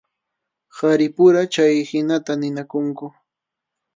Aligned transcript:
Qharipura 0.75 1.41
chayhinata 1.53 2.33
ninakunku. 2.39 3.05